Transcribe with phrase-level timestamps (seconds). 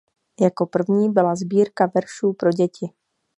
[0.41, 2.89] Jako první byla sbírka veršů pro děti.